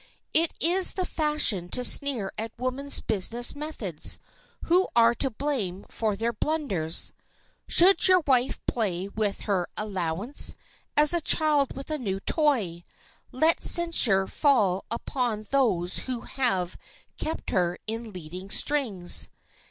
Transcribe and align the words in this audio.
It 0.33 0.55
is 0.59 0.93
the 0.93 1.05
fashion 1.05 1.69
to 1.69 1.83
sneer 1.83 2.31
at 2.35 2.57
women's 2.57 3.01
business 3.01 3.53
methods. 3.55 4.17
Who 4.63 4.87
are 4.95 5.13
to 5.13 5.29
blame 5.29 5.85
for 5.89 6.15
their 6.15 6.33
blunders? 6.33 7.13
[Sidenote: 7.67 7.67
MONEY 7.67 7.67
AS 7.67 7.67
A 7.67 7.67
TOY] 7.67 7.73
Should 8.01 8.07
your 8.07 8.23
wife 8.25 8.65
play 8.65 9.07
with 9.09 9.41
her 9.41 9.67
allowance, 9.77 10.55
as 10.97 11.13
a 11.13 11.21
child 11.21 11.75
with 11.75 11.91
a 11.91 11.99
new 11.99 12.19
toy, 12.19 12.83
let 13.31 13.61
censure 13.61 14.25
fall 14.25 14.85
upon 14.89 15.43
those 15.51 15.99
who 15.99 16.21
have 16.21 16.79
kept 17.19 17.51
her 17.51 17.77
in 17.85 18.11
leading 18.11 18.49
strings. 18.49 19.29